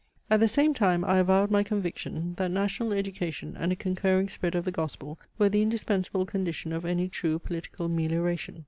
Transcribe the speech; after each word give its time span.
At 0.31 0.39
the 0.39 0.47
same 0.47 0.73
time 0.73 1.05
I 1.05 1.19
avowed 1.19 1.51
my 1.51 1.61
conviction, 1.61 2.33
that 2.37 2.49
national 2.49 2.91
education 2.91 3.55
and 3.55 3.71
a 3.71 3.75
concurring 3.75 4.29
spread 4.29 4.55
of 4.55 4.65
the 4.65 4.71
Gospel 4.71 5.19
were 5.37 5.47
the 5.47 5.61
indispensable 5.61 6.25
condition 6.25 6.73
of 6.73 6.85
any 6.85 7.07
true 7.07 7.37
political 7.37 7.87
melioration. 7.87 8.57